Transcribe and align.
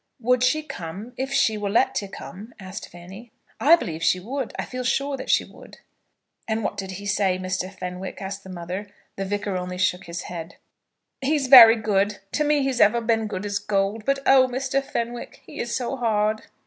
"Would 0.19 0.41
she 0.43 0.63
come 0.63 1.13
if 1.15 1.31
she 1.31 1.59
were 1.59 1.69
let 1.69 1.93
to 1.93 2.07
come?" 2.07 2.55
asked 2.59 2.89
Fanny. 2.89 3.31
"I 3.59 3.75
believe 3.75 4.01
she 4.01 4.19
would. 4.19 4.51
I 4.57 4.65
feel 4.65 4.83
sure 4.83 5.15
that 5.15 5.29
she 5.29 5.43
would." 5.45 5.77
"And 6.47 6.63
what 6.63 6.75
did 6.75 6.93
he 6.93 7.05
say, 7.05 7.37
Mr. 7.37 7.71
Fenwick?" 7.71 8.19
asked 8.19 8.43
the 8.43 8.49
mother. 8.49 8.89
The 9.15 9.25
Vicar 9.25 9.55
only 9.55 9.77
shook 9.77 10.05
his 10.05 10.23
head. 10.23 10.55
"He's 11.21 11.45
very 11.45 11.75
good; 11.75 12.17
to 12.31 12.43
me 12.43 12.63
he's 12.63 12.81
ever 12.81 12.99
been 12.99 13.27
good 13.27 13.45
as 13.45 13.59
gold. 13.59 14.03
But, 14.03 14.17
oh, 14.25 14.47
Mr. 14.47 14.83
Fenwick, 14.83 15.43
he 15.45 15.59
is 15.59 15.75
so 15.75 15.95
hard." 15.95 16.45